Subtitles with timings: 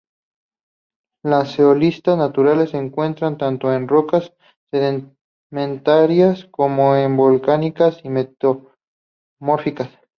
[1.23, 4.33] La zeolitas naturales se encuentran, tanto en rocas
[4.71, 9.91] sedimentarias como en volcánicas y metamórficas.